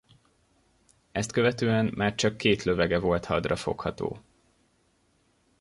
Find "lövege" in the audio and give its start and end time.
2.63-2.99